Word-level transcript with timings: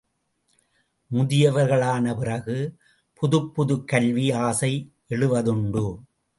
முதியவர்களான 1.11 2.17
பிறகு, 2.17 2.75
புதுப்புதுக் 3.13 3.87
கல்வி 3.87 4.31
ஆசை 4.31 4.91
எழுவதுண்டு. 5.09 6.03